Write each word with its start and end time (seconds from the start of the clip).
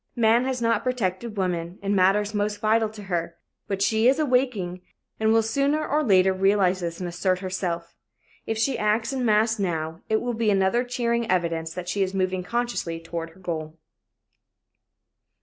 Man 0.15 0.45
has 0.45 0.63
not 0.63 0.83
protected 0.83 1.37
woman 1.37 1.77
in 1.83 1.93
matters 1.93 2.33
most 2.33 2.59
vital 2.59 2.89
to 2.89 3.03
her 3.03 3.37
but 3.67 3.83
she 3.83 4.07
is 4.07 4.17
awaking 4.17 4.81
and 5.19 5.31
will 5.31 5.43
sooner 5.43 5.87
or 5.87 6.03
later 6.03 6.33
realize 6.33 6.79
this 6.79 6.99
and 6.99 7.07
assert 7.07 7.37
herself. 7.37 7.93
If 8.47 8.57
she 8.57 8.79
acts 8.79 9.13
in 9.13 9.23
mass 9.23 9.59
now, 9.59 10.01
it 10.09 10.19
will 10.19 10.33
be 10.33 10.49
another 10.49 10.83
cheering 10.83 11.29
evidence 11.29 11.75
that 11.75 11.87
she 11.87 12.01
is 12.01 12.15
moving 12.15 12.41
consciously 12.41 12.99
toward 12.99 13.29
her 13.35 13.39
goal. 13.39 13.77